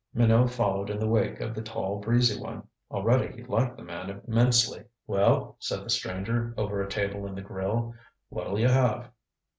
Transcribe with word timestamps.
Minot 0.15 0.49
followed 0.49 0.89
in 0.89 0.97
the 0.97 1.07
wake 1.07 1.39
of 1.41 1.53
the 1.53 1.61
tall 1.61 1.99
breezy 1.99 2.41
one. 2.41 2.67
Already 2.89 3.35
he 3.35 3.43
liked 3.43 3.77
the 3.77 3.83
man 3.83 4.19
immensely. 4.27 4.83
"Well," 5.05 5.57
said 5.59 5.83
the 5.85 5.91
stranger, 5.91 6.55
over 6.57 6.81
a 6.81 6.89
table 6.89 7.27
in 7.27 7.35
the 7.35 7.43
grill, 7.43 7.93
"what'll 8.29 8.59
you 8.59 8.69
have? 8.69 9.11